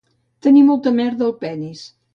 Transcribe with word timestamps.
Tenir 0.47 0.63
molta 0.71 0.95
merda 1.03 1.27
al 1.29 1.37
penis 1.47 1.89